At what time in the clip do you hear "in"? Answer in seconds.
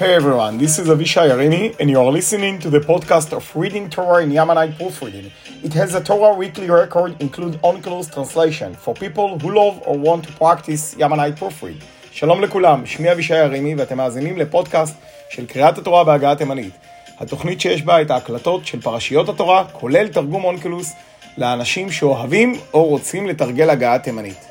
4.22-4.30